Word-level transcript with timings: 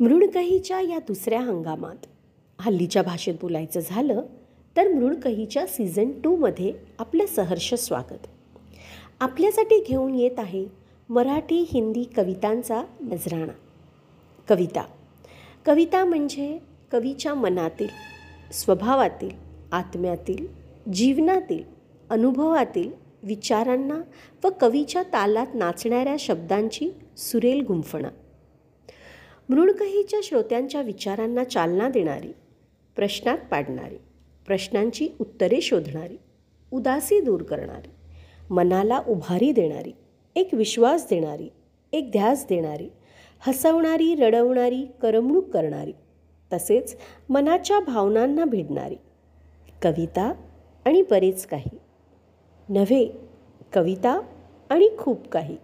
मृणकहीच्या 0.00 0.80
या 0.80 0.98
दुसऱ्या 0.98 1.40
हंगामात. 1.40 2.06
हल्लीच्या 2.60 3.02
भाषेत 3.02 3.34
बोलायचं 3.42 3.80
झालं 3.80 4.22
तर 4.76 4.88
मृणकहीच्या 4.88 5.66
सीझन 5.66 6.10
टूमध्ये 6.24 6.72
आपलं 6.98 7.26
सहर्ष 7.26 7.74
स्वागत. 7.74 8.26
आपल्यासाठी 9.20 9.84
घेऊन 9.88 10.14
येत 10.14 10.38
आहे 10.38 10.66
मराठी 11.08 11.64
हिंदी 11.72 12.04
कवितांचा 12.16 12.82
नजराणा. 13.00 13.52
कविता. 14.48 14.84
कविता 15.66 16.04
म्हणजे 16.04 16.58
कवीच्या 16.92 17.34
मनातील 17.34 17.88
स्वभावातील 18.52 19.30
आत्म्यातील 19.72 20.46
जीवनातील 20.92 21.62
अनुभवातील 22.10 22.92
विचारांना 23.22 24.00
व 24.44 24.48
कवीच्या 24.60 25.02
तालात 25.02 25.46
नाचणाऱ्या 25.54 26.16
शब्दांची 26.18 26.90
सुरेल 27.16 27.60
गुंफणा. 27.60 28.08
मृणकहीच्या 29.48 30.20
श्रोत्यांच्या 30.22 30.82
विचारांना 30.82 31.44
चालना 31.44 31.88
देणारी 31.88 32.32
प्रश्नात 32.96 33.38
पाडणारी 33.50 33.96
प्रश्नांची 34.46 35.08
उत्तरे 35.20 35.60
शोधणारी 35.60 36.16
उदासी 36.72 37.20
दूर 37.20 37.42
करणारी 37.42 37.90
मनाला 38.50 39.02
उभारी 39.08 39.52
देणारी 39.52 39.92
एक 40.36 40.48
विश्वास 40.52 41.06
देणारी 41.10 41.48
एक 41.92 42.10
ध्यास 42.10 42.46
देणारी 42.48 42.88
हसवणारी 43.40 44.14
रडवणारी 44.14 44.86
करमणूक 45.02 45.50
करणारी 45.50 45.92
तसेच 46.52 46.96
मनाच्या 47.28 47.80
भावनांना 47.80 48.44
भिडणारी 48.44 48.96
कविता 49.82 50.32
आणि 50.84 51.02
बरेच 51.02 51.46
काही. 51.46 51.78
नव्हे 52.68 53.12
कविता 53.72 54.20
आणि 54.70 54.88
खूप 54.98 55.28
काही. 55.28 55.56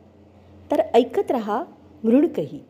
तर 0.70 0.80
ऐकत 0.94 1.30
रहा 1.30 1.64
मृणकही 2.04 2.60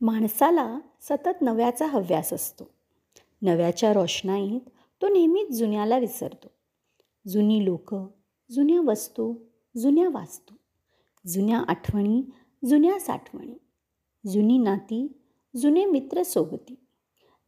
माणसाला 0.00 0.78
सतत 1.00 1.42
नव्याचा 1.42 1.86
हव्यास 1.86 2.32
असतो. 2.32 2.70
नव्याच्या 3.42 3.92
रोषणाईत 3.92 4.60
तो 5.02 5.08
नेहमीच 5.08 5.50
जुन्याला 5.50 5.98
विसरतो. 5.98 6.48
जुनी 7.28 7.64
लोक 7.64 7.94
जुन्या 8.50 8.80
वस्तू 8.80 9.34
जुन्या 9.76 10.08
वास्तू 10.08 10.54
जुन्या 11.26 11.64
आठवणी 11.68 12.22
जुन्या 12.64 13.00
साठवणी 13.00 13.58
जुनी 14.26 14.58
नाती 14.58 15.12
जुने 15.56 15.84
मित्र 15.84 16.22
सोबती. 16.22 16.74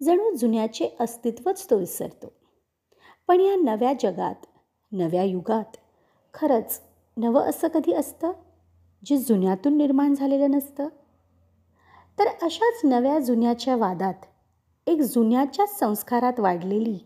जणू 0.03 0.35
जुन्याचे 0.35 0.97
अस्तित्वच 1.01 1.71
तो 1.71 1.79
विसरतो. 1.79 2.33
पण 3.29 3.41
या 3.41 3.57
नव्या 3.57 3.93
जगात 4.01 4.47
नव्या 4.93 5.25
युगात 5.25 5.77
खरंच 6.35 6.81
नवं 7.17 7.41
असं 7.41 7.69
कधी 7.69 7.93
असतं? 7.93 8.33
जे 9.05 9.17
जुन्यातून 9.17 9.77
निर्माण 9.77 10.15
झालेलं 10.15 10.51
नसतं? 10.51 10.89
तर 12.19 12.27
अशाच 12.43 12.81
नव्या 12.85 13.19
जुन्याच्या 13.19 13.77
वादात 13.77 14.15
एक 14.87 15.01
जुन्याच्या 15.01 15.67
संस्कारात 15.67 16.41
वाढलेली 16.41 16.99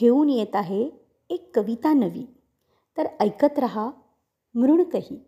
घेऊन 0.00 0.28
येत 0.28 0.56
आहे 0.56 0.90
एक 1.30 1.56
कविता 1.56 1.92
नवी. 1.92 2.26
तर 2.96 3.06
ऐकत 3.20 3.58
रहा 3.58 3.90
मृणकही 4.54 5.18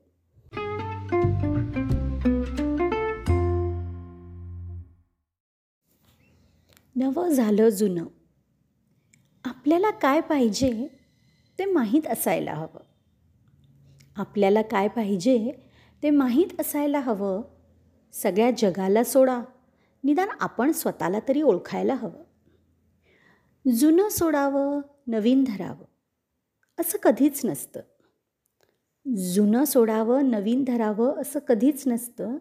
नवं 6.97 7.29
झालं 7.29 7.69
जुनं. 7.69 8.05
आपल्याला 9.45 9.91
काय 9.91 10.21
पाहिजे 10.21 10.89
ते 11.59 11.65
माहीत 11.65 12.07
असायला 12.07 12.55
हवं. 12.55 12.81
आपल्याला 14.17 14.63
काय 14.63 14.89
पाहिजे 14.89 15.53
ते 16.03 16.11
माहीत 16.11 16.61
असायला 16.61 17.01
हवं 17.01 17.43
सगळ्या 18.13 18.51
जगाला 18.59 19.05
सोडा. 19.05 19.43
निदान 20.05 20.29
आपण 20.41 20.73
स्वतःला 20.73 21.19
तरी 21.29 21.43
ओळखायला 21.43 21.95
हवं. 21.95 22.25
जुनं 23.77 24.09
सोडावं 24.09 24.81
नवीन 25.07 25.45
धरावं. 25.45 25.85
असं 26.81 26.99
कधीच 26.99 27.41
नसतं. 27.45 27.81
जुनं 29.17 29.65
सोडावं 29.65 30.31
नवीन 30.31 30.65
धरावं 30.65 31.21
असं 31.21 31.39
कधीच 31.39 31.83
नसतं. 31.87 32.39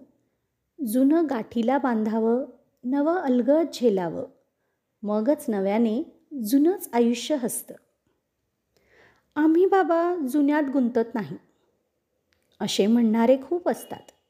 जुनं 0.87 1.25
गाठीला 1.29 1.77
बांधावं 1.77 2.45
नवं 2.83 3.15
अलगद 3.15 3.65
झेलावं. 3.73 4.25
मगच 5.03 5.45
नव्याने 5.47 6.03
जुनंच 6.43 6.89
आयुष्य 6.93 7.35
हसतं. 7.35 7.75
आम्ही 9.35 9.65
बाबा 9.65 10.15
जुन्यात 10.15 10.63
गुंतत 10.73 11.15
नाही. 11.15 11.37
असे 12.61 12.87
म्हणणारे 12.87 13.37
खूप 13.37 13.69
असतात. 13.69 14.20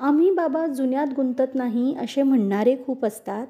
आम्ही 0.00 0.30
बाबा 0.30 0.66
जुन्यात 0.66 1.06
गुंतत 1.06 1.54
नाही 1.54 1.94
असे 1.94 2.22
म्हणणारे 2.22 2.76
खूप 2.86 3.04
असतात. 3.04 3.46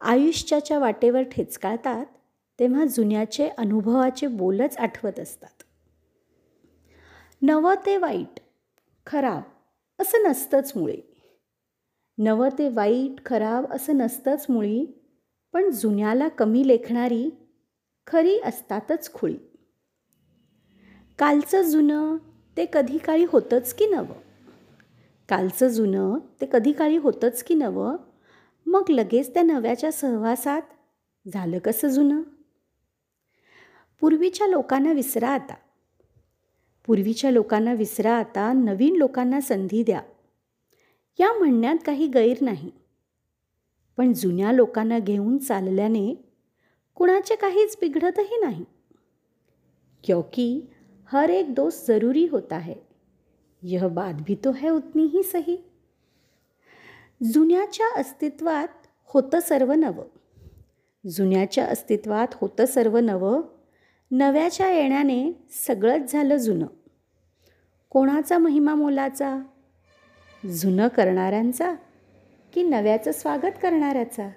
आयुष्याच्या 0.00 0.78
वाटेवर 0.78 1.22
ठेचकाळतात 1.22 2.06
तेव्हा 2.60 2.84
जुन्याचे 2.84 3.48
अनुभवाचे 3.48 4.26
बोलच 4.26 4.76
आठवत 4.76 5.20
असतात. 5.20 5.62
नवं 7.42 7.74
ते 7.86 7.96
वाईट 7.96 8.40
खराब 9.06 9.42
असं 10.00 10.30
नसतंच 10.30 10.72
मुळे. 10.76 10.96
नवं 12.18 12.48
ते 12.58 12.68
वाईट 12.68 13.24
खराब 13.26 13.66
असं 13.70 13.96
नसतंच 13.96 14.46
मुळी 14.48 14.86
पण 15.52 15.70
जुन्याला 15.70 16.28
कमी 16.28 16.68
लेखणारी 16.68 17.30
खरी 18.06 18.38
असतातच 18.44 19.12
खुळी. 19.12 19.36
कालचं 21.18 21.62
जुनं 21.62 22.16
ते 22.56 22.66
कधी 22.72 22.98
काळी 22.98 23.24
होतंच 23.24 23.74
की 23.74 23.86
नवं? 23.86 24.25
कालचं 25.28 25.68
जुनं 25.68 26.18
ते 26.40 26.46
कधी 26.52 26.72
काळी 26.72 26.96
होतंच 26.96 27.42
की 27.42 27.54
नवं? 27.54 27.96
मग 28.66 28.82
लगेच 28.88 29.34
त्या 29.34 29.42
नव्याच्या 29.42 29.92
सहवासात 29.92 30.62
झालं 31.34 31.58
कसं 31.58 31.88
जुनं? 31.88 32.22
पूर्वीच्या 34.00 34.46
लोकांना 34.46 34.92
विसरा 34.92 35.28
आता. 35.28 35.54
पूर्वीच्या 36.86 37.30
लोकांना 37.30 37.72
विसरा 37.72 38.12
आता 38.12 38.52
नवीन 38.52 38.96
लोकांना 38.96 39.40
संधी 39.40 39.82
द्या. 39.82 40.02
या 41.20 41.32
म्हणण्यात 41.32 41.76
काही 41.86 42.06
गैर 42.06 42.36
नाही. 42.40 42.70
पण 43.96 44.12
जुन्या 44.12 44.52
लोकांना 44.52 44.98
घेऊन 44.98 45.38
चालल्याने 45.38 46.14
कुणाचे 46.94 47.36
काहीच 47.36 47.76
बिघडतही 47.80 48.40
नाही. 48.40 48.64
क्योंकि 50.04 50.60
हर 51.06 51.30
एक 51.30 51.54
दोस्त 51.54 51.86
ज़रूरी 51.86 52.26
होता 52.26 52.58
है. 52.58 52.74
यह 53.68 53.88
बात 53.88 54.14
भी 54.14 54.34
तो 54.34 54.52
है 54.52 54.68
उतनी 54.68 55.04
ही 55.04 55.22
सही। 55.22 55.56
जुन्याच्या 57.32 58.00
अस्तित्वात 58.00 58.68
होतं 59.04 59.40
सर्व 59.40 59.72
नवं। 59.72 60.04
जुन्याच्या 61.10 61.66
अस्तित्वात 61.66 62.28
होतं 62.34 62.66
सर्व 62.66 62.98
नवं 62.98 63.42
नव्याच्या 64.10 64.70
येण्याने 64.70 65.32
सगळंच 65.66 66.12
झालं 66.12 66.36
जुनं। 66.36 66.66
कोणाचा 67.90 68.38
महिमा 68.38 68.74
मोलाचा? 68.74 69.38
जुनं 70.54 70.88
करणाऱ्यांचा 70.88 71.74
की 72.52 72.62
नव्याचं 72.62 73.12
स्वागत 73.12 73.58
करणाऱ्याचा? 73.62 74.30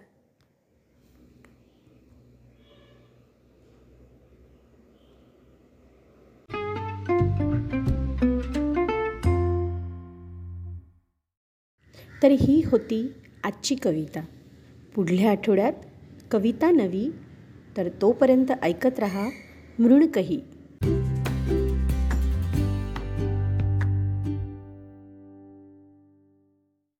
तर 12.23 12.31
ही 12.31 12.61
होती 12.65 13.13
आजची 13.43 13.75
कविता. 13.75 14.21
पुढल्या 14.95 15.31
आठवड्यात 15.31 15.73
कविता 16.31 16.71
नवी 16.71 17.11
तर 17.77 17.89
तोपर्यंत 18.01 18.51
ऐकत 18.61 18.99
रहा 18.99 19.29
मृणकही. 19.79 20.41